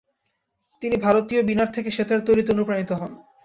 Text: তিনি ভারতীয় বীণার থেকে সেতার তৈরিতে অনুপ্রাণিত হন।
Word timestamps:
তিনি 0.81 0.95
ভারতীয় 0.97 1.41
বীণার 1.43 1.69
থেকে 1.71 1.89
সেতার 1.91 2.19
তৈরিতে 2.19 2.49
অনুপ্রাণিত 2.51 2.91
হন। 2.93 3.11